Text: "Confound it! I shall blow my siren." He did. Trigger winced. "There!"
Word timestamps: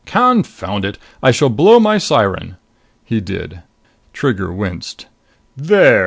"Confound 0.07 0.83
it! 0.83 0.97
I 1.21 1.29
shall 1.29 1.49
blow 1.51 1.79
my 1.79 1.99
siren." 1.99 2.57
He 3.05 3.21
did. 3.21 3.61
Trigger 4.13 4.51
winced. 4.51 5.05
"There!" 5.55 5.99